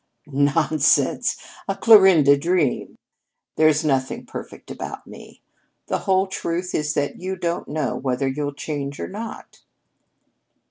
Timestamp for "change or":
8.55-9.07